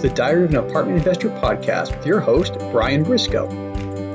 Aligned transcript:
to 0.00 0.08
the 0.08 0.14
Diary 0.14 0.44
of 0.44 0.50
an 0.50 0.56
Apartment 0.56 0.96
Investor 0.96 1.28
podcast 1.28 1.94
with 1.94 2.06
your 2.06 2.20
host, 2.20 2.54
Brian 2.72 3.02
Briscoe. 3.02 3.48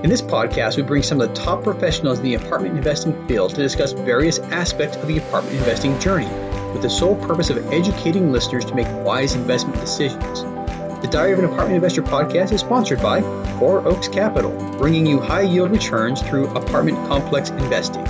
In 0.02 0.10
this 0.10 0.22
podcast, 0.22 0.78
we 0.78 0.84
bring 0.84 1.04
some 1.04 1.22
of 1.22 1.30
the 1.30 1.36
top 1.36 1.64
professionals 1.64 2.18
in 2.18 2.26
the 2.26 2.34
apartment 2.34 2.76
investing 2.76 3.28
field 3.28 3.52
to 3.52 3.58
discuss 3.58 3.92
various 3.92 4.40
aspects 4.40 4.98
of 4.98 5.08
the 5.08 5.20
apartment 5.20 5.58
investing 5.58 5.98
journey 6.00 6.30
with 6.74 6.82
the 6.82 6.90
sole 6.90 7.16
purpose 7.28 7.52
of 7.52 7.72
educating 7.72 8.32
listeners 8.32 8.66
to 8.66 8.74
make 8.74 8.88
wise 9.06 9.36
investment 9.36 9.80
decisions. 9.80 10.42
The 11.04 11.10
Diary 11.12 11.34
of 11.34 11.40
an 11.40 11.46
Apartment 11.46 11.76
Investor 11.76 12.02
podcast 12.02 12.52
is 12.52 12.62
sponsored 12.62 13.02
by 13.02 13.22
Four 13.60 13.88
Oaks 13.88 14.08
Capital, 14.08 14.52
bringing 14.80 15.06
you 15.06 15.20
high 15.20 15.42
yield 15.42 15.70
returns 15.70 16.20
through 16.24 16.48
apartment 16.56 16.98
complex 17.08 17.52
investing. 17.52 18.04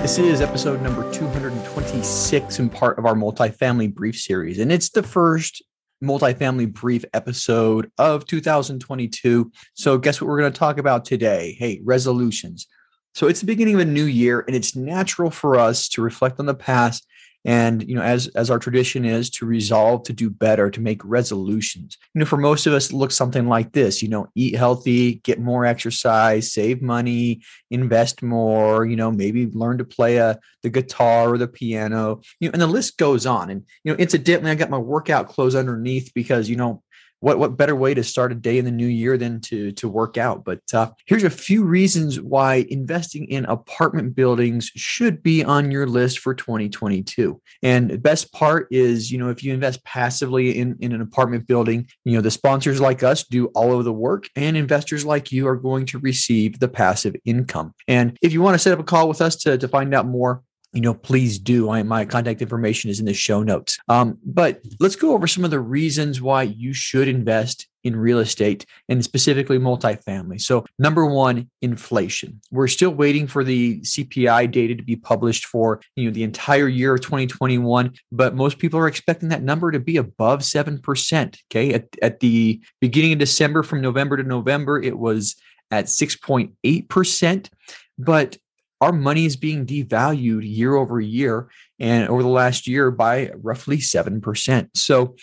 This 0.00 0.16
is 0.16 0.40
episode 0.40 0.80
number 0.80 1.02
226 1.12 2.58
and 2.58 2.72
part 2.72 2.98
of 2.98 3.04
our 3.04 3.14
multifamily 3.14 3.92
brief 3.92 4.16
series. 4.16 4.58
And 4.58 4.72
it's 4.72 4.88
the 4.88 5.02
first 5.02 5.62
multifamily 6.02 6.72
brief 6.72 7.04
episode 7.12 7.90
of 7.98 8.26
2022. 8.26 9.50
So, 9.74 9.98
guess 9.98 10.20
what 10.20 10.28
we're 10.28 10.40
going 10.40 10.52
to 10.52 10.58
talk 10.58 10.78
about 10.78 11.04
today? 11.04 11.56
Hey, 11.58 11.80
resolutions. 11.84 12.66
So, 13.14 13.26
it's 13.26 13.40
the 13.40 13.46
beginning 13.46 13.74
of 13.74 13.80
a 13.80 13.84
new 13.84 14.04
year, 14.04 14.44
and 14.46 14.54
it's 14.54 14.76
natural 14.76 15.30
for 15.30 15.56
us 15.56 15.88
to 15.90 16.02
reflect 16.02 16.38
on 16.38 16.46
the 16.46 16.54
past 16.54 17.06
and 17.44 17.88
you 17.88 17.94
know 17.94 18.02
as 18.02 18.28
as 18.28 18.50
our 18.50 18.58
tradition 18.58 19.04
is 19.04 19.30
to 19.30 19.46
resolve 19.46 20.02
to 20.04 20.12
do 20.12 20.30
better 20.30 20.70
to 20.70 20.80
make 20.80 21.00
resolutions. 21.04 21.96
You 22.14 22.20
know 22.20 22.26
for 22.26 22.36
most 22.36 22.66
of 22.66 22.72
us 22.72 22.90
it 22.90 22.96
looks 22.96 23.14
something 23.16 23.46
like 23.46 23.72
this 23.72 24.02
you 24.02 24.08
know 24.08 24.28
eat 24.34 24.56
healthy 24.56 25.16
get 25.16 25.40
more 25.40 25.64
exercise 25.64 26.52
save 26.52 26.82
money 26.82 27.40
invest 27.70 28.22
more 28.22 28.86
you 28.86 28.96
know 28.96 29.10
maybe 29.10 29.46
learn 29.46 29.78
to 29.78 29.84
play 29.84 30.16
a 30.16 30.38
the 30.62 30.70
guitar 30.70 31.32
or 31.32 31.38
the 31.38 31.48
piano. 31.48 32.20
You 32.40 32.48
know 32.48 32.52
and 32.52 32.62
the 32.62 32.66
list 32.66 32.98
goes 32.98 33.26
on. 33.26 33.50
And 33.50 33.64
you 33.84 33.92
know 33.92 33.98
incidentally 33.98 34.50
i 34.50 34.54
got 34.54 34.70
my 34.70 34.78
workout 34.78 35.28
clothes 35.28 35.54
underneath 35.54 36.12
because 36.14 36.48
you 36.48 36.56
know 36.56 36.82
what 37.20 37.38
what 37.38 37.56
better 37.56 37.74
way 37.74 37.94
to 37.94 38.04
start 38.04 38.32
a 38.32 38.34
day 38.34 38.58
in 38.58 38.64
the 38.64 38.70
new 38.70 38.86
year 38.86 39.16
than 39.16 39.40
to 39.42 39.72
to 39.72 39.88
work 39.88 40.16
out? 40.16 40.44
But 40.44 40.62
uh, 40.72 40.90
here's 41.06 41.24
a 41.24 41.30
few 41.30 41.64
reasons 41.64 42.20
why 42.20 42.66
investing 42.68 43.26
in 43.26 43.44
apartment 43.46 44.14
buildings 44.14 44.70
should 44.74 45.22
be 45.22 45.44
on 45.44 45.70
your 45.70 45.86
list 45.86 46.18
for 46.20 46.34
2022 46.34 47.40
and 47.62 47.90
the 47.90 47.98
best 47.98 48.32
part 48.32 48.68
is 48.70 49.10
you 49.10 49.18
know 49.18 49.30
if 49.30 49.42
you 49.42 49.52
invest 49.52 49.84
passively 49.84 50.58
in 50.58 50.76
in 50.80 50.92
an 50.92 51.00
apartment 51.00 51.46
building 51.46 51.86
you 52.04 52.14
know 52.14 52.20
the 52.20 52.30
sponsors 52.30 52.80
like 52.80 53.02
us 53.02 53.24
do 53.24 53.46
all 53.48 53.78
of 53.78 53.84
the 53.84 53.92
work 53.92 54.28
and 54.36 54.56
investors 54.56 55.04
like 55.04 55.32
you 55.32 55.46
are 55.46 55.56
going 55.56 55.86
to 55.86 55.98
receive 55.98 56.60
the 56.60 56.68
passive 56.68 57.14
income. 57.24 57.74
And 57.86 58.16
if 58.22 58.32
you 58.32 58.42
want 58.42 58.54
to 58.54 58.58
set 58.58 58.72
up 58.72 58.78
a 58.78 58.84
call 58.84 59.08
with 59.08 59.20
us 59.20 59.36
to, 59.36 59.58
to 59.58 59.68
find 59.68 59.94
out 59.94 60.06
more 60.06 60.42
you 60.72 60.80
know, 60.82 60.94
please 60.94 61.38
do. 61.38 61.70
I, 61.70 61.82
my 61.82 62.04
contact 62.04 62.42
information 62.42 62.90
is 62.90 63.00
in 63.00 63.06
the 63.06 63.14
show 63.14 63.42
notes. 63.42 63.78
Um, 63.88 64.18
but 64.24 64.60
let's 64.80 64.96
go 64.96 65.14
over 65.14 65.26
some 65.26 65.44
of 65.44 65.50
the 65.50 65.60
reasons 65.60 66.20
why 66.20 66.42
you 66.42 66.74
should 66.74 67.08
invest 67.08 67.66
in 67.84 67.96
real 67.96 68.18
estate 68.18 68.66
and 68.88 69.02
specifically 69.02 69.58
multifamily. 69.58 70.40
So, 70.40 70.66
number 70.78 71.06
one, 71.06 71.48
inflation. 71.62 72.40
We're 72.50 72.68
still 72.68 72.90
waiting 72.90 73.26
for 73.26 73.44
the 73.44 73.80
CPI 73.80 74.50
data 74.50 74.74
to 74.74 74.82
be 74.82 74.96
published 74.96 75.46
for 75.46 75.80
you 75.96 76.04
know 76.04 76.10
the 76.10 76.22
entire 76.22 76.68
year 76.68 76.94
of 76.94 77.00
2021, 77.00 77.94
but 78.12 78.34
most 78.34 78.58
people 78.58 78.78
are 78.78 78.88
expecting 78.88 79.30
that 79.30 79.42
number 79.42 79.70
to 79.70 79.80
be 79.80 79.96
above 79.96 80.44
seven 80.44 80.78
percent. 80.78 81.40
Okay, 81.50 81.72
at, 81.72 81.88
at 82.02 82.20
the 82.20 82.60
beginning 82.80 83.14
of 83.14 83.18
December, 83.18 83.62
from 83.62 83.80
November 83.80 84.16
to 84.16 84.22
November, 84.22 84.80
it 84.80 84.98
was 84.98 85.36
at 85.70 85.86
6.8 85.86 86.88
percent. 86.88 87.50
But 87.98 88.36
our 88.80 88.92
money 88.92 89.24
is 89.24 89.36
being 89.36 89.66
devalued 89.66 90.40
year 90.42 90.74
over 90.74 91.00
year 91.00 91.48
and 91.78 92.08
over 92.08 92.22
the 92.22 92.28
last 92.28 92.66
year 92.66 92.90
by 92.90 93.30
roughly 93.36 93.78
7%. 93.78 94.68
So 94.74 95.16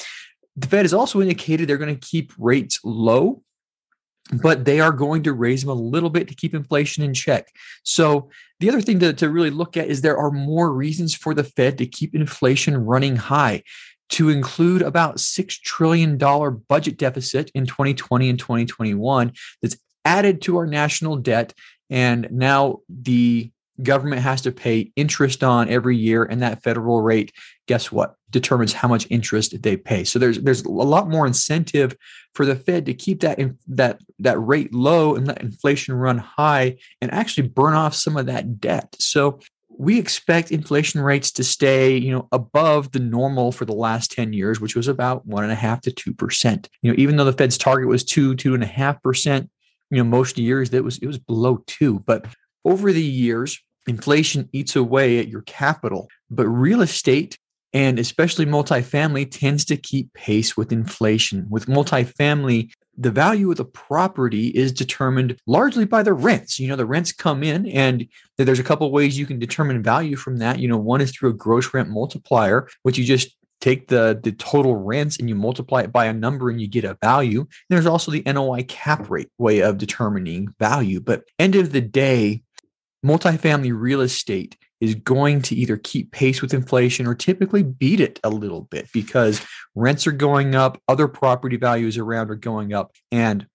the 0.56 0.68
Fed 0.68 0.84
has 0.84 0.94
also 0.94 1.22
indicated 1.22 1.68
they're 1.68 1.78
going 1.78 1.98
to 1.98 2.08
keep 2.08 2.32
rates 2.38 2.80
low, 2.84 3.42
but 4.42 4.66
they 4.66 4.80
are 4.80 4.92
going 4.92 5.24
to 5.24 5.34
raise 5.34 5.62
them 5.62 5.70
a 5.70 5.74
little 5.74 6.10
bit 6.10 6.28
to 6.28 6.36
keep 6.36 6.54
inflation 6.54 7.04
in 7.04 7.14
check. 7.14 7.48
So 7.84 8.30
the 8.60 8.70
other 8.70 8.82
thing 8.82 9.00
to, 9.00 9.14
to 9.14 9.30
really 9.30 9.52
look 9.52 9.78
at 9.78 9.88
is 9.88 10.02
there 10.02 10.18
are 10.18 10.32
more 10.32 10.72
reasons 10.72 11.14
for 11.14 11.34
the 11.34 11.44
Fed 11.44 11.78
to 11.78 11.86
keep 11.86 12.16
inflation 12.16 12.78
running 12.78 13.16
high 13.16 13.64
to 14.08 14.30
include 14.30 14.82
about 14.82 15.18
$6 15.18 15.62
trillion 15.62 16.18
budget 16.18 16.98
deficit 16.98 17.52
in 17.54 17.66
2020 17.66 18.30
and 18.30 18.40
2021 18.40 19.34
that's 19.62 19.78
added 20.06 20.42
to 20.44 20.58
our 20.58 20.68
national 20.68 21.18
debt 21.18 21.54
and 21.90 22.28
now 22.32 22.80
the 22.90 23.52
government 23.84 24.22
has 24.22 24.42
to 24.42 24.52
pay 24.52 24.92
interest 24.96 25.44
on 25.44 25.70
every 25.70 25.98
year 25.98 26.24
and 26.24 26.42
that 26.42 26.64
federal 26.64 27.02
rate 27.02 27.34
guess 27.68 27.92
what? 27.92 28.16
Determines 28.30 28.74
how 28.74 28.88
much 28.88 29.08
interest 29.10 29.62
they 29.62 29.78
pay. 29.78 30.04
So 30.04 30.20
there's 30.20 30.40
there's 30.40 30.64
a 30.64 30.70
lot 30.70 31.10
more 31.10 31.26
incentive 31.26 31.96
for 32.34 32.46
the 32.46 32.56
fed 32.56 32.86
to 32.86 32.94
keep 32.94 33.22
that 33.22 33.40
in, 33.40 33.58
that 33.68 34.00
that 34.20 34.38
rate 34.40 34.74
low 34.74 35.16
and 35.16 35.28
let 35.28 35.42
inflation 35.42 35.96
run 35.96 36.18
high 36.18 36.78
and 37.02 37.12
actually 37.14 37.48
burn 37.48 37.74
off 37.74 37.96
some 37.96 38.18
of 38.18 38.26
that 38.28 38.60
debt. 38.60 38.96
So 39.00 39.40
we 39.78 40.00
expect 40.00 40.52
inflation 40.52 41.02
rates 41.02 41.32
to 41.32 41.44
stay 41.44 41.98
you 41.98 42.12
know 42.12 42.28
above 42.32 42.92
the 42.92 43.00
normal 43.00 43.52
for 43.52 43.66
the 43.66 43.74
last 43.74 44.12
10 44.12 44.32
years 44.32 44.62
which 44.62 44.76
was 44.76 44.88
about 44.88 45.26
one 45.26 45.44
and 45.44 45.52
a 45.52 45.56
half 45.56 45.82
to 45.82 45.92
two 45.92 46.14
percent. 46.14 46.70
You 46.82 46.92
know 46.92 46.96
even 46.98 47.16
though 47.16 47.26
the 47.26 47.34
fed's 47.34 47.58
target 47.58 47.88
was 47.88 48.04
two 48.04 48.36
two 48.36 48.54
and 48.54 48.64
a 48.64 48.68
half 48.68 49.02
percent 49.02 49.50
you 49.96 50.04
know 50.04 50.10
most 50.10 50.38
years 50.38 50.70
that 50.72 50.84
was 50.84 50.98
it 50.98 51.08
was 51.08 51.18
below 51.18 51.64
two 51.68 52.00
but 52.00 52.26
over 52.66 52.92
the 52.92 53.02
years 53.02 53.60
inflation 53.88 54.50
eats 54.52 54.76
away 54.76 55.20
at 55.20 55.28
your 55.28 55.42
capital. 55.44 56.10
But 56.30 56.48
real 56.48 56.82
estate 56.82 57.38
and 57.74 58.00
especially 58.00 58.46
multifamily 58.46 59.30
tends 59.30 59.66
to 59.66 59.76
keep 59.76 60.14
pace 60.14 60.56
with 60.56 60.72
inflation. 60.72 61.46
With 61.50 61.68
multifamily 61.68 62.72
the 62.98 63.12
value 63.12 63.52
of 63.52 63.58
the 63.58 63.66
property 63.66 64.48
is 64.48 64.72
determined 64.72 65.38
largely 65.46 65.84
by 65.84 66.02
the 66.02 66.14
rents. 66.14 66.60
You 66.60 66.70
know 66.70 66.78
the 66.78 66.86
rents 66.86 67.12
come 67.12 67.44
in 67.44 67.68
and 67.68 68.08
there's 68.38 68.60
a 68.60 68.64
couple 68.64 68.90
ways 68.92 69.20
you 69.20 69.26
can 69.26 69.40
determine 69.40 69.84
value 69.84 70.16
from 70.16 70.38
that. 70.38 70.60
You 70.60 70.68
know 70.68 70.78
one 70.78 71.02
is 71.02 71.12
through 71.12 71.32
a 71.32 71.34
gross 71.34 71.74
rent 71.74 71.90
multiplier 71.90 72.68
which 72.84 72.98
you 72.98 73.06
just 73.06 73.36
take 73.66 73.88
the 73.88 74.20
the 74.22 74.32
total 74.32 74.76
rents 74.76 75.18
and 75.18 75.28
you 75.28 75.34
multiply 75.34 75.82
it 75.82 75.92
by 75.92 76.06
a 76.06 76.14
number 76.14 76.50
and 76.52 76.62
you 76.62 76.68
get 76.68 76.86
a 76.86 76.98
value. 77.02 77.40
And 77.40 77.50
there's 77.70 77.88
also 77.88 78.12
the 78.12 78.22
NOI 78.26 78.64
cap 78.64 79.10
rate 79.10 79.30
way 79.40 79.62
of 79.62 79.80
determining 79.80 80.54
value. 80.60 81.00
But 81.00 81.24
end 81.40 81.56
of 81.56 81.72
the 81.72 81.82
day, 81.82 82.44
multifamily 83.04 83.74
real 83.76 84.02
estate 84.02 84.56
is 84.82 84.94
going 84.94 85.42
to 85.42 85.56
either 85.56 85.78
keep 85.78 86.12
pace 86.12 86.44
with 86.44 86.54
inflation 86.54 87.08
or 87.08 87.16
typically 87.16 87.64
beat 87.64 88.00
it 88.00 88.20
a 88.24 88.30
little 88.30 88.62
bit 88.62 88.88
because 88.94 89.44
rents 89.74 90.06
are 90.06 90.12
going 90.12 90.54
up, 90.54 90.80
other 90.88 91.08
property 91.08 91.58
values 91.58 91.98
around 91.98 92.30
are 92.30 92.36
going 92.36 92.74
up, 92.74 92.92
and 93.12 93.48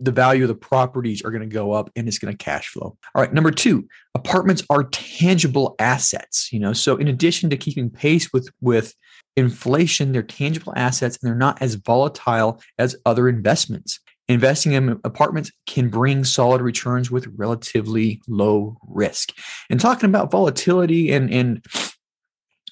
the 0.00 0.10
value 0.10 0.42
of 0.42 0.48
the 0.48 0.54
properties 0.54 1.22
are 1.24 1.30
going 1.30 1.48
to 1.48 1.54
go 1.54 1.72
up 1.72 1.90
and 1.94 2.08
it's 2.08 2.18
going 2.18 2.36
to 2.36 2.44
cash 2.44 2.68
flow. 2.68 2.96
All 3.14 3.22
right, 3.22 3.32
number 3.32 3.52
2, 3.52 3.86
apartments 4.14 4.64
are 4.68 4.84
tangible 4.84 5.76
assets, 5.78 6.52
you 6.52 6.58
know. 6.58 6.72
So 6.72 6.96
in 6.96 7.06
addition 7.06 7.50
to 7.50 7.56
keeping 7.56 7.90
pace 7.90 8.32
with 8.32 8.48
with 8.60 8.94
inflation, 9.36 10.12
they're 10.12 10.22
tangible 10.22 10.72
assets 10.76 11.18
and 11.20 11.28
they're 11.28 11.36
not 11.36 11.60
as 11.60 11.74
volatile 11.74 12.60
as 12.78 12.96
other 13.04 13.28
investments. 13.28 14.00
Investing 14.28 14.72
in 14.72 15.00
apartments 15.04 15.50
can 15.66 15.90
bring 15.90 16.24
solid 16.24 16.62
returns 16.62 17.10
with 17.10 17.26
relatively 17.36 18.22
low 18.26 18.78
risk. 18.88 19.32
And 19.68 19.78
talking 19.78 20.08
about 20.08 20.30
volatility 20.30 21.12
and, 21.12 21.30
and 21.30 21.64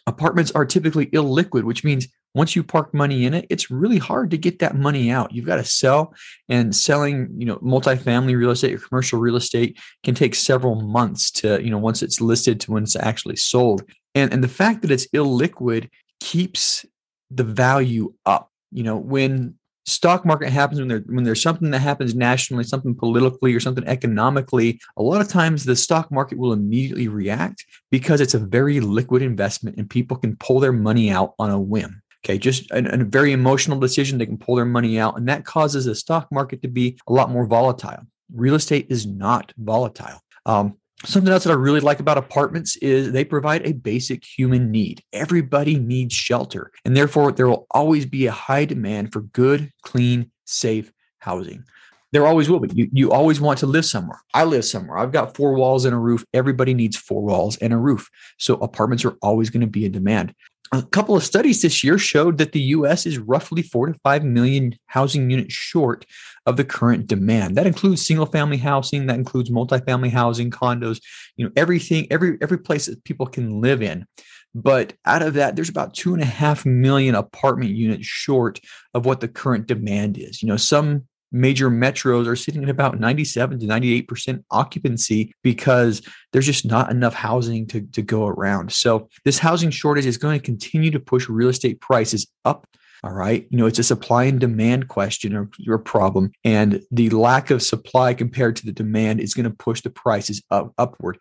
apartments 0.06 0.50
are 0.52 0.64
typically 0.64 1.06
illiquid, 1.06 1.64
which 1.64 1.84
means 1.84 2.08
once 2.34 2.56
you 2.56 2.62
park 2.62 2.94
money 2.94 3.26
in 3.26 3.34
it, 3.34 3.46
it's 3.50 3.70
really 3.70 3.98
hard 3.98 4.30
to 4.30 4.38
get 4.38 4.58
that 4.60 4.74
money 4.74 5.10
out. 5.10 5.34
You've 5.34 5.46
got 5.46 5.56
to 5.56 5.64
sell, 5.64 6.14
and 6.48 6.74
selling, 6.74 7.28
you 7.36 7.44
know, 7.44 7.56
multifamily 7.58 8.36
real 8.36 8.50
estate 8.50 8.74
or 8.74 8.78
commercial 8.78 9.20
real 9.20 9.36
estate 9.36 9.78
can 10.02 10.14
take 10.14 10.34
several 10.34 10.76
months 10.76 11.30
to, 11.32 11.62
you 11.62 11.70
know, 11.70 11.78
once 11.78 12.02
it's 12.02 12.22
listed 12.22 12.58
to 12.60 12.72
when 12.72 12.84
it's 12.84 12.96
actually 12.96 13.36
sold. 13.36 13.84
And 14.14 14.32
and 14.32 14.42
the 14.42 14.48
fact 14.48 14.80
that 14.82 14.90
it's 14.90 15.06
illiquid 15.08 15.90
keeps 16.22 16.86
the 17.30 17.44
value 17.44 18.14
up. 18.24 18.50
You 18.70 18.84
know, 18.84 18.96
when 18.96 19.58
stock 19.84 20.24
market 20.24 20.50
happens 20.50 20.78
when 20.78 20.88
there 20.88 21.02
when 21.06 21.24
there's 21.24 21.42
something 21.42 21.70
that 21.70 21.80
happens 21.80 22.14
nationally 22.14 22.62
something 22.62 22.94
politically 22.94 23.52
or 23.52 23.58
something 23.58 23.84
economically 23.88 24.78
a 24.96 25.02
lot 25.02 25.20
of 25.20 25.26
times 25.26 25.64
the 25.64 25.74
stock 25.74 26.08
market 26.12 26.38
will 26.38 26.52
immediately 26.52 27.08
react 27.08 27.66
because 27.90 28.20
it's 28.20 28.34
a 28.34 28.38
very 28.38 28.78
liquid 28.78 29.22
investment 29.22 29.76
and 29.76 29.90
people 29.90 30.16
can 30.16 30.36
pull 30.36 30.60
their 30.60 30.72
money 30.72 31.10
out 31.10 31.34
on 31.40 31.50
a 31.50 31.58
whim 31.60 32.00
okay 32.24 32.38
just 32.38 32.70
a, 32.70 32.94
a 32.94 33.04
very 33.04 33.32
emotional 33.32 33.80
decision 33.80 34.18
they 34.18 34.26
can 34.26 34.38
pull 34.38 34.54
their 34.54 34.64
money 34.64 35.00
out 35.00 35.18
and 35.18 35.28
that 35.28 35.44
causes 35.44 35.84
the 35.84 35.96
stock 35.96 36.28
market 36.30 36.62
to 36.62 36.68
be 36.68 36.96
a 37.08 37.12
lot 37.12 37.28
more 37.28 37.44
volatile 37.44 38.06
real 38.32 38.54
estate 38.54 38.86
is 38.88 39.04
not 39.04 39.52
volatile 39.58 40.20
um, 40.46 40.76
Something 41.04 41.32
else 41.32 41.44
that 41.44 41.50
I 41.50 41.54
really 41.54 41.80
like 41.80 41.98
about 41.98 42.16
apartments 42.16 42.76
is 42.76 43.10
they 43.10 43.24
provide 43.24 43.66
a 43.66 43.72
basic 43.72 44.24
human 44.24 44.70
need. 44.70 45.02
Everybody 45.12 45.76
needs 45.76 46.14
shelter, 46.14 46.70
and 46.84 46.96
therefore 46.96 47.32
there 47.32 47.48
will 47.48 47.66
always 47.72 48.06
be 48.06 48.26
a 48.26 48.32
high 48.32 48.64
demand 48.64 49.12
for 49.12 49.22
good, 49.22 49.72
clean, 49.82 50.30
safe 50.44 50.92
housing. 51.18 51.64
There 52.12 52.26
always 52.26 52.48
will 52.48 52.60
be. 52.60 52.70
You, 52.74 52.88
you 52.92 53.10
always 53.10 53.40
want 53.40 53.58
to 53.60 53.66
live 53.66 53.86
somewhere. 53.86 54.20
I 54.34 54.44
live 54.44 54.64
somewhere. 54.64 54.98
I've 54.98 55.12
got 55.12 55.34
four 55.34 55.54
walls 55.54 55.86
and 55.86 55.94
a 55.94 55.98
roof. 55.98 56.24
Everybody 56.34 56.74
needs 56.74 56.96
four 56.96 57.22
walls 57.22 57.56
and 57.56 57.72
a 57.72 57.78
roof. 57.78 58.08
So 58.38 58.54
apartments 58.56 59.04
are 59.04 59.16
always 59.22 59.50
going 59.50 59.62
to 59.62 59.66
be 59.66 59.86
in 59.86 59.92
demand. 59.92 60.34
A 60.72 60.82
couple 60.82 61.14
of 61.14 61.22
studies 61.22 61.60
this 61.60 61.84
year 61.84 61.98
showed 61.98 62.38
that 62.38 62.52
the 62.52 62.60
US 62.60 63.04
is 63.04 63.18
roughly 63.18 63.62
4 63.62 63.88
to 63.88 63.98
5 64.02 64.24
million 64.24 64.74
housing 64.86 65.30
units 65.30 65.52
short 65.52 66.06
of 66.46 66.56
the 66.56 66.64
current 66.64 67.06
demand. 67.06 67.56
That 67.56 67.66
includes 67.66 68.04
single 68.04 68.26
family 68.26 68.56
housing, 68.56 69.06
that 69.06 69.18
includes 69.18 69.50
multifamily 69.50 70.10
housing, 70.10 70.50
condos, 70.50 71.00
you 71.36 71.44
know, 71.44 71.52
everything, 71.56 72.06
every 72.10 72.38
every 72.40 72.58
place 72.58 72.86
that 72.86 73.04
people 73.04 73.26
can 73.26 73.60
live 73.60 73.82
in. 73.82 74.06
But 74.54 74.94
out 75.06 75.22
of 75.22 75.34
that, 75.34 75.56
there's 75.56 75.68
about 75.68 75.94
two 75.94 76.14
and 76.14 76.22
a 76.22 76.26
half 76.26 76.66
million 76.66 77.14
apartment 77.14 77.70
units 77.70 78.06
short 78.06 78.60
of 78.94 79.06
what 79.06 79.20
the 79.20 79.28
current 79.28 79.66
demand 79.66 80.18
is. 80.18 80.42
You 80.42 80.48
know, 80.48 80.56
some 80.56 81.04
major 81.32 81.70
metros 81.70 82.26
are 82.26 82.36
sitting 82.36 82.62
at 82.62 82.68
about 82.68 83.00
97 83.00 83.60
to 83.60 83.66
98% 83.66 84.44
occupancy 84.50 85.34
because 85.42 86.02
there's 86.32 86.46
just 86.46 86.66
not 86.66 86.90
enough 86.90 87.14
housing 87.14 87.66
to, 87.68 87.80
to 87.80 88.02
go 88.02 88.26
around. 88.26 88.72
So 88.72 89.08
this 89.24 89.38
housing 89.38 89.70
shortage 89.70 90.06
is 90.06 90.18
going 90.18 90.38
to 90.38 90.44
continue 90.44 90.90
to 90.90 91.00
push 91.00 91.28
real 91.28 91.48
estate 91.48 91.80
prices 91.80 92.26
up. 92.44 92.66
All 93.04 93.12
right. 93.12 93.46
You 93.50 93.58
know, 93.58 93.66
it's 93.66 93.80
a 93.80 93.84
supply 93.84 94.24
and 94.24 94.38
demand 94.38 94.86
question 94.86 95.34
or 95.34 95.50
your 95.58 95.78
problem. 95.78 96.30
And 96.44 96.82
the 96.92 97.10
lack 97.10 97.50
of 97.50 97.60
supply 97.62 98.14
compared 98.14 98.54
to 98.56 98.66
the 98.66 98.72
demand 98.72 99.20
is 99.20 99.34
going 99.34 99.44
to 99.44 99.56
push 99.56 99.80
the 99.80 99.90
prices 99.90 100.40
up, 100.52 100.72
upward, 100.78 101.18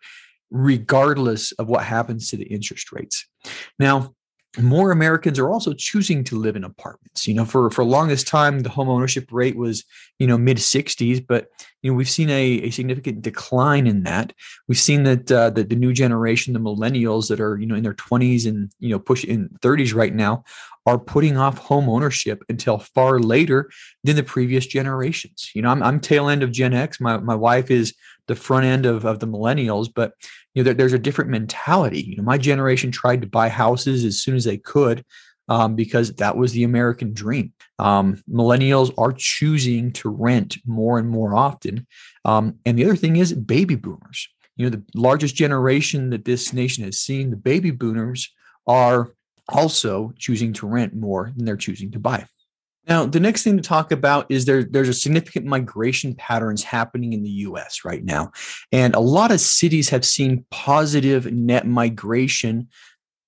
regardless 0.50 1.50
of 1.52 1.68
what 1.68 1.84
happens 1.84 2.28
to 2.28 2.36
the 2.36 2.44
interest 2.44 2.92
rates. 2.92 3.26
Now, 3.80 4.14
more 4.60 4.90
Americans 4.90 5.38
are 5.38 5.50
also 5.50 5.72
choosing 5.72 6.24
to 6.24 6.38
live 6.38 6.56
in 6.56 6.64
apartments. 6.64 7.26
You 7.26 7.34
know, 7.34 7.44
for 7.44 7.70
for 7.70 7.84
longest 7.84 8.26
time, 8.26 8.60
the 8.60 8.68
home 8.68 8.88
ownership 8.88 9.28
rate 9.30 9.56
was 9.56 9.84
you 10.18 10.26
know 10.26 10.36
mid 10.36 10.58
60s, 10.58 11.24
but 11.26 11.48
you 11.82 11.90
know 11.90 11.96
we've 11.96 12.08
seen 12.08 12.30
a, 12.30 12.62
a 12.62 12.70
significant 12.70 13.22
decline 13.22 13.86
in 13.86 14.04
that. 14.04 14.32
We've 14.68 14.78
seen 14.78 15.02
that 15.02 15.30
uh, 15.30 15.50
the, 15.50 15.64
the 15.64 15.76
new 15.76 15.92
generation, 15.92 16.54
the 16.54 16.60
millennials 16.60 17.28
that 17.28 17.40
are 17.40 17.58
you 17.58 17.66
know 17.66 17.74
in 17.74 17.82
their 17.82 17.94
20s 17.94 18.46
and 18.46 18.72
you 18.78 18.90
know 18.90 18.98
push 18.98 19.24
in 19.24 19.48
30s 19.60 19.94
right 19.94 20.14
now, 20.14 20.44
are 20.86 20.98
putting 20.98 21.36
off 21.36 21.58
home 21.58 21.88
ownership 21.88 22.44
until 22.48 22.78
far 22.78 23.18
later 23.18 23.70
than 24.04 24.16
the 24.16 24.22
previous 24.22 24.66
generations. 24.66 25.50
You 25.54 25.62
know, 25.62 25.70
I'm 25.70 25.82
I'm 25.82 26.00
tail 26.00 26.28
end 26.28 26.42
of 26.42 26.52
Gen 26.52 26.72
X. 26.72 27.00
My 27.00 27.18
my 27.18 27.34
wife 27.34 27.70
is 27.70 27.94
the 28.28 28.36
front 28.36 28.64
end 28.64 28.86
of, 28.86 29.04
of 29.04 29.18
the 29.18 29.26
millennials, 29.26 29.88
but 29.92 30.12
you 30.54 30.62
know, 30.62 30.66
there, 30.66 30.74
there's 30.74 30.92
a 30.92 30.98
different 30.98 31.30
mentality. 31.30 32.02
You 32.02 32.16
know, 32.16 32.22
my 32.22 32.38
generation 32.38 32.92
tried 32.92 33.20
to 33.22 33.26
buy 33.26 33.48
houses 33.48 34.04
as 34.04 34.22
soon 34.22 34.36
as 34.36 34.44
they 34.44 34.58
could 34.58 35.04
um, 35.48 35.74
because 35.74 36.14
that 36.14 36.36
was 36.36 36.52
the 36.52 36.64
American 36.64 37.12
dream. 37.12 37.52
Um, 37.78 38.22
millennials 38.30 38.92
are 38.98 39.12
choosing 39.12 39.92
to 39.92 40.08
rent 40.08 40.58
more 40.66 40.98
and 40.98 41.08
more 41.08 41.34
often. 41.34 41.86
Um, 42.24 42.58
and 42.64 42.78
the 42.78 42.84
other 42.84 42.96
thing 42.96 43.16
is 43.16 43.32
baby 43.32 43.74
boomers. 43.74 44.28
You 44.56 44.66
know, 44.68 44.76
the 44.76 44.84
largest 44.94 45.34
generation 45.34 46.10
that 46.10 46.24
this 46.24 46.52
nation 46.52 46.84
has 46.84 46.98
seen, 46.98 47.30
the 47.30 47.36
baby 47.36 47.70
boomers, 47.70 48.30
are 48.66 49.12
also 49.48 50.12
choosing 50.18 50.52
to 50.54 50.66
rent 50.66 50.94
more 50.94 51.32
than 51.34 51.44
they're 51.44 51.56
choosing 51.56 51.90
to 51.92 51.98
buy. 51.98 52.26
Now, 52.88 53.06
the 53.06 53.20
next 53.20 53.44
thing 53.44 53.56
to 53.56 53.62
talk 53.62 53.92
about 53.92 54.26
is 54.28 54.44
there, 54.44 54.64
there's 54.64 54.88
a 54.88 54.94
significant 54.94 55.46
migration 55.46 56.14
patterns 56.14 56.64
happening 56.64 57.12
in 57.12 57.22
the 57.22 57.30
US 57.30 57.84
right 57.84 58.04
now. 58.04 58.32
And 58.72 58.94
a 58.94 59.00
lot 59.00 59.30
of 59.30 59.40
cities 59.40 59.88
have 59.90 60.04
seen 60.04 60.44
positive 60.50 61.32
net 61.32 61.66
migration 61.66 62.68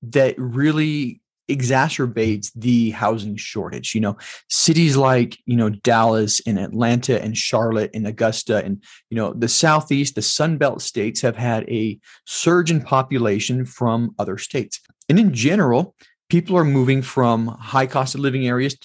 that 0.02 0.34
really 0.38 1.20
exacerbates 1.48 2.50
the 2.54 2.90
housing 2.90 3.36
shortage. 3.36 3.94
You 3.94 4.00
know, 4.00 4.16
cities 4.48 4.96
like, 4.96 5.38
you 5.46 5.56
know, 5.56 5.70
Dallas 5.70 6.40
and 6.46 6.58
Atlanta 6.58 7.22
and 7.22 7.36
Charlotte 7.36 7.90
and 7.94 8.06
Augusta 8.06 8.64
and, 8.64 8.82
you 9.10 9.16
know, 9.16 9.32
the 9.32 9.48
Southeast, 9.48 10.14
the 10.14 10.22
Sun 10.22 10.58
Belt 10.58 10.82
states 10.82 11.20
have 11.20 11.36
had 11.36 11.68
a 11.68 11.98
surge 12.26 12.70
in 12.70 12.80
population 12.80 13.64
from 13.64 14.14
other 14.18 14.38
states. 14.38 14.80
And 15.08 15.18
in 15.18 15.34
general, 15.34 15.94
people 16.28 16.56
are 16.56 16.64
moving 16.64 17.02
from 17.02 17.48
high 17.48 17.86
cost 17.86 18.14
of 18.14 18.20
living 18.20 18.46
areas 18.46 18.76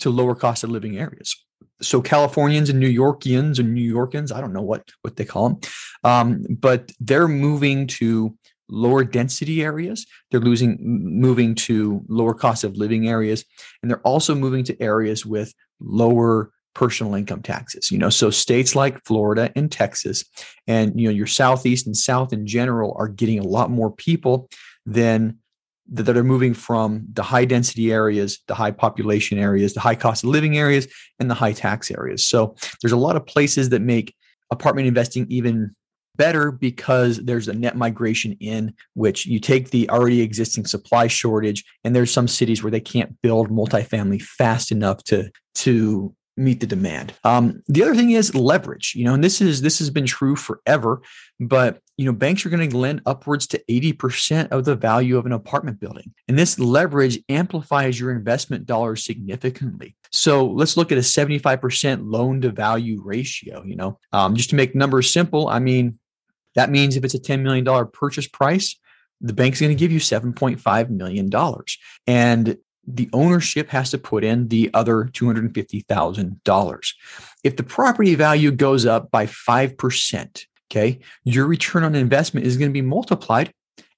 to 0.00 0.10
lower 0.10 0.34
cost 0.34 0.64
of 0.64 0.70
living 0.70 0.98
areas. 0.98 1.34
So 1.80 2.00
Californians 2.00 2.70
and 2.70 2.78
New 2.78 2.92
Yorkians 2.92 3.58
and 3.58 3.74
New 3.74 3.94
Yorkans, 3.94 4.32
I 4.32 4.40
don't 4.40 4.52
know 4.52 4.62
what 4.62 4.88
what 5.02 5.16
they 5.16 5.24
call 5.24 5.48
them, 5.48 5.60
um, 6.04 6.44
but 6.48 6.92
they're 7.00 7.28
moving 7.28 7.86
to 7.88 8.36
lower 8.68 9.04
density 9.04 9.62
areas. 9.62 10.06
They're 10.30 10.40
losing 10.40 10.78
moving 10.80 11.54
to 11.56 12.04
lower 12.08 12.34
cost 12.34 12.64
of 12.64 12.76
living 12.76 13.08
areas, 13.08 13.44
and 13.82 13.90
they're 13.90 14.00
also 14.00 14.34
moving 14.34 14.64
to 14.64 14.82
areas 14.82 15.26
with 15.26 15.52
lower 15.80 16.50
personal 16.74 17.14
income 17.14 17.42
taxes 17.42 17.90
you 17.90 17.98
know 17.98 18.08
so 18.08 18.30
states 18.30 18.74
like 18.74 18.98
florida 19.04 19.52
and 19.54 19.70
texas 19.70 20.24
and 20.66 20.98
you 20.98 21.06
know 21.06 21.12
your 21.12 21.26
southeast 21.26 21.86
and 21.86 21.94
south 21.94 22.32
in 22.32 22.46
general 22.46 22.96
are 22.98 23.08
getting 23.08 23.38
a 23.38 23.42
lot 23.42 23.70
more 23.70 23.90
people 23.90 24.48
than 24.86 25.36
that 25.90 26.16
are 26.16 26.24
moving 26.24 26.54
from 26.54 27.04
the 27.12 27.22
high 27.22 27.44
density 27.44 27.92
areas, 27.92 28.40
the 28.46 28.54
high 28.54 28.70
population 28.70 29.38
areas, 29.38 29.74
the 29.74 29.80
high 29.80 29.94
cost 29.94 30.24
of 30.24 30.30
living 30.30 30.56
areas, 30.56 30.86
and 31.18 31.30
the 31.30 31.34
high 31.34 31.52
tax 31.52 31.90
areas. 31.90 32.26
So 32.26 32.56
there's 32.80 32.92
a 32.92 32.96
lot 32.96 33.16
of 33.16 33.26
places 33.26 33.68
that 33.70 33.82
make 33.82 34.14
apartment 34.50 34.86
investing 34.86 35.26
even 35.28 35.74
better 36.16 36.50
because 36.50 37.18
there's 37.18 37.48
a 37.48 37.54
net 37.54 37.76
migration 37.76 38.36
in 38.40 38.74
which 38.94 39.26
you 39.26 39.38
take 39.38 39.70
the 39.70 39.88
already 39.90 40.20
existing 40.20 40.66
supply 40.66 41.06
shortage 41.06 41.64
and 41.84 41.94
there's 41.94 42.12
some 42.12 42.28
cities 42.28 42.62
where 42.62 42.70
they 42.70 42.80
can't 42.80 43.20
build 43.22 43.50
multifamily 43.50 44.20
fast 44.22 44.72
enough 44.72 45.02
to 45.04 45.30
to 45.54 46.14
meet 46.36 46.60
the 46.60 46.66
demand. 46.66 47.12
Um, 47.24 47.62
the 47.68 47.82
other 47.82 47.94
thing 47.94 48.12
is 48.12 48.34
leverage, 48.34 48.94
you 48.96 49.04
know, 49.04 49.14
and 49.14 49.22
this 49.22 49.40
is 49.40 49.60
this 49.60 49.78
has 49.78 49.90
been 49.90 50.06
true 50.06 50.36
forever, 50.36 51.02
but 51.40 51.80
you 51.98 52.06
know, 52.06 52.12
banks 52.12 52.44
are 52.44 52.50
going 52.50 52.68
to 52.68 52.76
lend 52.76 53.02
upwards 53.04 53.46
to 53.48 53.62
80% 53.70 54.48
of 54.48 54.64
the 54.64 54.74
value 54.74 55.18
of 55.18 55.26
an 55.26 55.32
apartment 55.32 55.78
building. 55.78 56.12
And 56.26 56.38
this 56.38 56.58
leverage 56.58 57.18
amplifies 57.28 58.00
your 58.00 58.10
investment 58.10 58.66
dollars 58.66 59.04
significantly. 59.04 59.94
So 60.10 60.46
let's 60.46 60.76
look 60.76 60.90
at 60.90 60.98
a 60.98 61.02
75% 61.02 62.00
loan 62.04 62.40
to 62.40 62.50
value 62.50 63.00
ratio, 63.04 63.62
you 63.64 63.76
know, 63.76 63.98
um, 64.12 64.34
just 64.34 64.50
to 64.50 64.56
make 64.56 64.74
numbers 64.74 65.12
simple. 65.12 65.48
I 65.48 65.58
mean, 65.58 65.98
that 66.54 66.70
means 66.70 66.96
if 66.96 67.04
it's 67.04 67.14
a 67.14 67.20
$10 67.20 67.42
million 67.42 67.64
purchase 67.92 68.28
price, 68.28 68.76
the 69.20 69.32
bank's 69.32 69.60
going 69.60 69.70
to 69.70 69.78
give 69.78 69.92
you 69.92 70.00
$7.5 70.00 70.90
million. 70.90 71.30
And 72.06 72.58
the 72.86 73.08
ownership 73.12 73.68
has 73.70 73.90
to 73.90 73.98
put 73.98 74.24
in 74.24 74.48
the 74.48 74.70
other 74.74 75.04
$250,000. 75.04 76.94
If 77.44 77.56
the 77.56 77.62
property 77.62 78.14
value 78.16 78.50
goes 78.50 78.84
up 78.86 79.10
by 79.10 79.26
5%, 79.26 80.44
okay, 80.70 80.98
your 81.24 81.46
return 81.46 81.84
on 81.84 81.94
investment 81.94 82.46
is 82.46 82.56
going 82.56 82.70
to 82.70 82.72
be 82.72 82.82
multiplied 82.82 83.52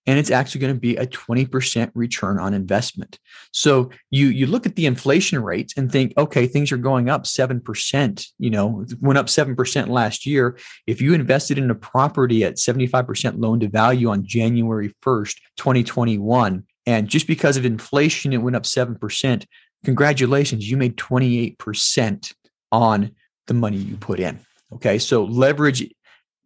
and 0.06 0.18
it's 0.18 0.30
actually 0.30 0.60
going 0.60 0.74
to 0.74 0.80
be 0.80 0.96
a 0.96 1.06
20% 1.06 1.90
return 1.94 2.38
on 2.38 2.54
investment. 2.54 3.18
So 3.52 3.90
you 4.10 4.26
you 4.26 4.46
look 4.46 4.66
at 4.66 4.76
the 4.76 4.86
inflation 4.86 5.42
rates 5.42 5.74
and 5.76 5.90
think, 5.90 6.12
okay, 6.18 6.46
things 6.46 6.72
are 6.72 6.76
going 6.76 7.08
up 7.08 7.24
7%, 7.24 8.26
you 8.38 8.50
know, 8.50 8.84
went 9.00 9.18
up 9.18 9.26
7% 9.26 9.88
last 9.88 10.26
year. 10.26 10.58
If 10.86 11.00
you 11.00 11.14
invested 11.14 11.58
in 11.58 11.70
a 11.70 11.74
property 11.74 12.44
at 12.44 12.56
75% 12.56 13.40
loan 13.40 13.60
to 13.60 13.68
value 13.68 14.10
on 14.10 14.26
January 14.26 14.94
1st, 15.02 15.36
2021, 15.56 16.64
and 16.86 17.08
just 17.08 17.26
because 17.26 17.56
of 17.56 17.64
inflation, 17.64 18.32
it 18.32 18.38
went 18.38 18.56
up 18.56 18.64
7%. 18.64 19.46
Congratulations, 19.84 20.70
you 20.70 20.76
made 20.76 20.96
28% 20.96 22.32
on 22.72 23.12
the 23.46 23.54
money 23.54 23.76
you 23.76 23.96
put 23.96 24.20
in. 24.20 24.40
Okay. 24.72 24.98
So 24.98 25.24
leverage 25.24 25.88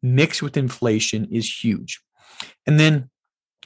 mixed 0.02 0.42
with 0.42 0.56
inflation 0.56 1.26
is 1.30 1.62
huge. 1.62 2.00
And 2.66 2.78
then 2.78 3.10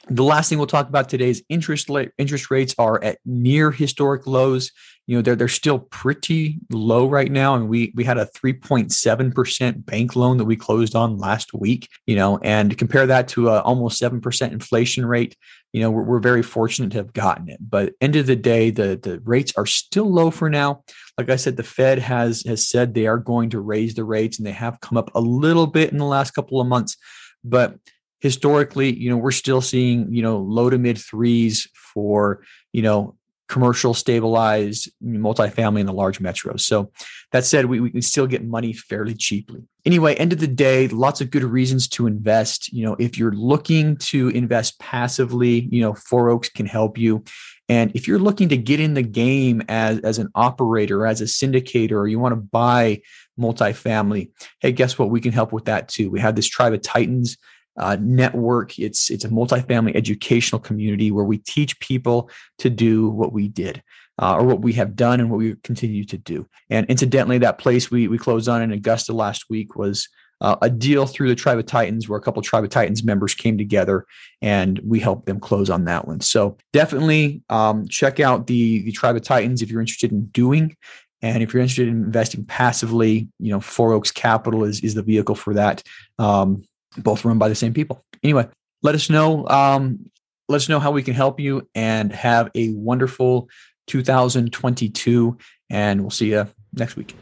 the 0.09 0.23
last 0.23 0.49
thing 0.49 0.57
we'll 0.57 0.67
talk 0.67 0.89
about 0.89 1.07
today 1.07 1.29
is 1.29 1.43
interest 1.47 1.89
interest 2.17 2.51
rates 2.51 2.75
are 2.77 3.01
at 3.03 3.19
near 3.25 3.71
historic 3.71 4.27
lows. 4.27 4.71
You 5.07 5.17
know, 5.17 5.21
they're 5.21 5.35
they're 5.35 5.47
still 5.47 5.79
pretty 5.79 6.59
low 6.69 7.07
right 7.07 7.31
now. 7.31 7.55
And 7.55 7.69
we 7.69 7.93
we 7.95 8.03
had 8.03 8.17
a 8.17 8.25
3.7% 8.25 9.85
bank 9.85 10.15
loan 10.15 10.37
that 10.37 10.45
we 10.45 10.55
closed 10.55 10.95
on 10.95 11.17
last 11.17 11.53
week, 11.53 11.89
you 12.05 12.15
know, 12.15 12.37
and 12.39 12.77
compare 12.77 13.05
that 13.07 13.27
to 13.29 13.49
a 13.49 13.61
almost 13.61 14.01
7% 14.01 14.51
inflation 14.51 15.05
rate, 15.05 15.37
you 15.71 15.81
know, 15.81 15.89
we're, 15.89 16.03
we're 16.03 16.19
very 16.19 16.43
fortunate 16.43 16.91
to 16.91 16.97
have 16.97 17.13
gotten 17.13 17.49
it. 17.49 17.59
But 17.59 17.93
end 17.99 18.15
of 18.15 18.27
the 18.27 18.35
day, 18.35 18.71
the 18.71 18.99
the 19.01 19.19
rates 19.21 19.53
are 19.57 19.65
still 19.65 20.11
low 20.11 20.31
for 20.31 20.49
now. 20.49 20.83
Like 21.17 21.29
I 21.29 21.37
said, 21.37 21.57
the 21.57 21.63
Fed 21.63 21.99
has 21.99 22.43
has 22.45 22.67
said 22.67 22.93
they 22.93 23.07
are 23.07 23.17
going 23.17 23.51
to 23.51 23.61
raise 23.61 23.95
the 23.95 24.03
rates 24.03 24.37
and 24.37 24.45
they 24.45 24.51
have 24.51 24.81
come 24.81 24.97
up 24.97 25.11
a 25.15 25.21
little 25.21 25.67
bit 25.67 25.91
in 25.91 25.97
the 25.97 26.05
last 26.05 26.31
couple 26.31 26.59
of 26.59 26.67
months. 26.67 26.97
But 27.43 27.75
historically, 28.23 28.97
you 28.97 29.09
know, 29.09 29.17
we're 29.17 29.31
still 29.31 29.59
seeing, 29.59 30.11
you 30.11 30.21
know, 30.21 30.37
low 30.37 30.69
to 30.69 30.77
mid 30.77 30.97
threes 30.97 31.67
for, 31.75 32.41
you 32.71 32.81
know, 32.81 33.15
commercial 33.49 33.93
stabilized 33.93 34.89
multifamily 35.03 35.81
in 35.81 35.85
the 35.85 35.93
large 35.93 36.19
metros. 36.19 36.61
So 36.61 36.89
that 37.33 37.43
said, 37.43 37.65
we, 37.65 37.81
we 37.81 37.91
can 37.91 38.01
still 38.01 38.25
get 38.25 38.43
money 38.43 38.71
fairly 38.71 39.13
cheaply. 39.13 39.61
Anyway, 39.85 40.15
end 40.15 40.31
of 40.31 40.39
the 40.39 40.47
day, 40.47 40.87
lots 40.87 41.19
of 41.19 41.31
good 41.31 41.43
reasons 41.43 41.89
to 41.89 42.07
invest. 42.07 42.71
You 42.71 42.85
know, 42.85 42.95
if 42.97 43.17
you're 43.17 43.33
looking 43.33 43.97
to 43.97 44.29
invest 44.29 44.79
passively, 44.79 45.67
you 45.69 45.81
know, 45.81 45.93
Four 45.93 46.29
Oaks 46.29 46.47
can 46.47 46.65
help 46.65 46.97
you. 46.97 47.25
And 47.67 47.91
if 47.93 48.07
you're 48.07 48.19
looking 48.19 48.47
to 48.49 48.57
get 48.57 48.79
in 48.79 48.93
the 48.93 49.03
game 49.03 49.61
as, 49.67 49.99
as 49.99 50.17
an 50.17 50.29
operator, 50.33 51.05
as 51.05 51.19
a 51.19 51.25
syndicator, 51.25 51.97
or 51.97 52.07
you 52.07 52.19
want 52.19 52.31
to 52.31 52.37
buy 52.37 53.01
multifamily, 53.37 54.31
hey, 54.61 54.71
guess 54.71 54.97
what? 54.97 55.09
We 55.09 55.19
can 55.19 55.33
help 55.33 55.51
with 55.51 55.65
that 55.65 55.89
too. 55.89 56.09
We 56.09 56.21
have 56.21 56.35
this 56.35 56.47
tribe 56.47 56.73
of 56.73 56.81
Titans 56.81 57.37
uh, 57.77 57.97
network. 57.99 58.77
It's 58.79 59.09
it's 59.09 59.25
a 59.25 59.29
multifamily 59.29 59.95
educational 59.95 60.59
community 60.59 61.11
where 61.11 61.25
we 61.25 61.37
teach 61.39 61.79
people 61.79 62.29
to 62.59 62.69
do 62.69 63.09
what 63.09 63.33
we 63.33 63.47
did. 63.47 63.83
Uh, 64.21 64.35
or 64.35 64.43
what 64.43 64.61
we 64.61 64.73
have 64.73 64.95
done 64.95 65.19
and 65.19 65.31
what 65.31 65.39
we 65.39 65.55
continue 65.63 66.05
to 66.05 66.19
do. 66.19 66.47
And 66.69 66.85
incidentally, 66.85 67.39
that 67.39 67.57
place 67.57 67.89
we 67.89 68.07
we 68.07 68.19
closed 68.19 68.47
on 68.47 68.61
in 68.61 68.71
Augusta 68.71 69.11
last 69.11 69.49
week 69.49 69.75
was 69.75 70.07
uh, 70.43 70.57
a 70.61 70.69
deal 70.69 71.05
through 71.05 71.29
the 71.29 71.35
Tribe 71.35 71.57
of 71.57 71.65
Titans 71.65 72.07
where 72.07 72.19
a 72.19 72.21
couple 72.21 72.41
of 72.41 72.45
Tribe 72.45 72.65
of 72.65 72.69
Titans 72.69 73.03
members 73.03 73.33
came 73.33 73.57
together 73.57 74.05
and 74.41 74.79
we 74.85 74.99
helped 74.99 75.25
them 75.25 75.39
close 75.39 75.69
on 75.69 75.85
that 75.85 76.05
one. 76.05 76.19
So 76.19 76.57
definitely 76.73 77.41
um, 77.49 77.87
check 77.87 78.19
out 78.19 78.47
the, 78.47 78.83
the 78.83 78.91
Tribe 78.91 79.15
of 79.15 79.21
Titans 79.21 79.61
if 79.61 79.71
you're 79.71 79.81
interested 79.81 80.11
in 80.11 80.25
doing. 80.27 80.75
And 81.21 81.41
if 81.41 81.53
you're 81.53 81.61
interested 81.61 81.87
in 81.87 81.95
investing 81.95 82.43
passively, 82.43 83.29
you 83.39 83.51
know, 83.51 83.61
Four 83.61 83.93
Oaks 83.93 84.11
Capital 84.11 84.65
is, 84.65 84.81
is 84.81 84.93
the 84.93 85.01
vehicle 85.01 85.35
for 85.35 85.53
that. 85.53 85.81
Um, 86.19 86.63
both 86.97 87.25
run 87.25 87.37
by 87.37 87.49
the 87.49 87.55
same 87.55 87.73
people. 87.73 88.03
Anyway, 88.23 88.47
let 88.81 88.95
us 88.95 89.09
know. 89.09 89.47
Um, 89.47 90.09
let 90.49 90.57
us 90.57 90.69
know 90.69 90.79
how 90.79 90.91
we 90.91 91.03
can 91.03 91.13
help 91.13 91.39
you 91.39 91.67
and 91.73 92.11
have 92.11 92.51
a 92.55 92.69
wonderful 92.71 93.49
2022. 93.87 95.37
And 95.69 96.01
we'll 96.01 96.11
see 96.11 96.31
you 96.31 96.47
next 96.73 96.95
week. 96.95 97.15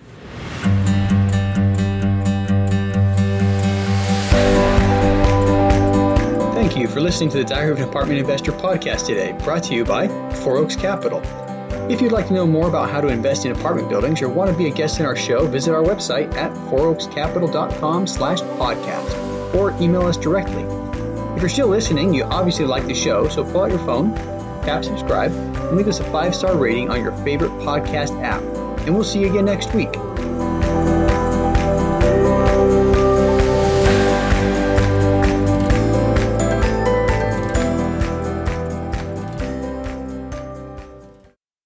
Thank 6.53 6.77
you 6.77 6.87
for 6.87 7.01
listening 7.01 7.29
to 7.31 7.37
the 7.37 7.43
Diary 7.43 7.71
of 7.71 7.77
an 7.77 7.83
Apartment 7.83 8.19
Investor 8.19 8.51
podcast 8.51 9.05
today, 9.05 9.33
brought 9.43 9.63
to 9.63 9.75
you 9.75 9.83
by 9.83 10.07
Four 10.35 10.57
Oaks 10.57 10.75
Capital. 10.75 11.21
If 11.91 12.01
you'd 12.01 12.11
like 12.11 12.27
to 12.27 12.33
know 12.33 12.47
more 12.47 12.69
about 12.69 12.89
how 12.89 13.01
to 13.01 13.07
invest 13.07 13.45
in 13.45 13.51
apartment 13.51 13.89
buildings 13.89 14.21
or 14.21 14.29
want 14.29 14.49
to 14.49 14.57
be 14.57 14.67
a 14.67 14.71
guest 14.71 14.99
in 14.99 15.05
our 15.05 15.15
show, 15.15 15.45
visit 15.47 15.73
our 15.73 15.83
website 15.83 16.33
at 16.35 16.51
fouroakscapital.com 16.69 18.07
slash 18.07 18.39
podcast 18.39 19.20
or 19.53 19.71
email 19.81 20.03
us 20.03 20.17
directly. 20.17 20.63
If 21.35 21.41
you're 21.41 21.49
still 21.49 21.67
listening, 21.67 22.13
you 22.13 22.23
obviously 22.23 22.65
like 22.65 22.85
the 22.87 22.93
show, 22.93 23.27
so 23.29 23.43
pull 23.43 23.61
out 23.61 23.69
your 23.69 23.79
phone, 23.79 24.13
tap 24.63 24.83
subscribe, 24.83 25.31
and 25.31 25.77
leave 25.77 25.87
us 25.87 25.99
a 25.99 26.03
five 26.11 26.35
star 26.35 26.57
rating 26.57 26.89
on 26.89 27.01
your 27.01 27.13
favorite 27.23 27.51
podcast 27.59 28.21
app. 28.21 28.41
And 28.85 28.93
we'll 28.93 29.03
see 29.03 29.19
you 29.19 29.29
again 29.29 29.45
next 29.45 29.73
week. 29.73 29.93